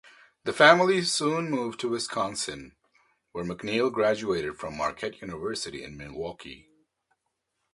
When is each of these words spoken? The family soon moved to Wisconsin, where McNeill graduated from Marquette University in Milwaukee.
The 0.45 0.51
family 0.51 1.03
soon 1.03 1.51
moved 1.51 1.79
to 1.81 1.89
Wisconsin, 1.89 2.75
where 3.33 3.43
McNeill 3.43 3.93
graduated 3.93 4.57
from 4.57 4.75
Marquette 4.75 5.21
University 5.21 5.83
in 5.83 5.95
Milwaukee. 5.95 6.65